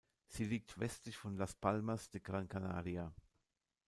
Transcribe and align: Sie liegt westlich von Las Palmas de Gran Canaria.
Sie 0.25 0.45
liegt 0.45 0.79
westlich 0.79 1.15
von 1.15 1.37
Las 1.37 1.53
Palmas 1.53 2.09
de 2.09 2.21
Gran 2.21 2.47
Canaria. 2.47 3.13